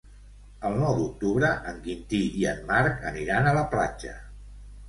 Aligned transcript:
El 0.69 0.77
nou 0.83 0.95
d'octubre 0.99 1.51
en 1.73 1.77
Quintí 1.83 2.23
i 2.39 2.47
en 2.53 2.65
Marc 2.73 3.07
aniran 3.13 3.51
a 3.51 3.55
la 3.59 3.65
platja. 3.75 4.19